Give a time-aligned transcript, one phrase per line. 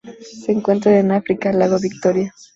[0.41, 2.33] Se encuentran en África: lago Victoria.